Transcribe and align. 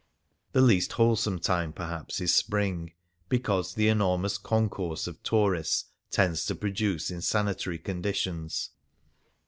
The 0.53 0.61
least 0.61 0.93
wholesome 0.93 1.37
time 1.37 1.73
perhaps 1.73 2.19
is 2.21 2.33
spring, 2.33 2.93
because 3.29 3.75
the 3.75 3.87
enormous 3.87 4.39
concourse 4.39 5.05
of 5.05 5.21
tourists 5.21 5.91
tends 6.09 6.43
to 6.47 6.55
produce 6.55 7.11
insanitary 7.11 7.77
conditions. 7.77 8.71